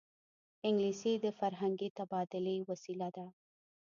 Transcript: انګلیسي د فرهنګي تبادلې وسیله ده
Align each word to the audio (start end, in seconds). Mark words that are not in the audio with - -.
انګلیسي 0.67 1.13
د 1.23 1.25
فرهنګي 1.39 1.89
تبادلې 1.97 2.55
وسیله 2.69 3.07
ده 3.15 3.25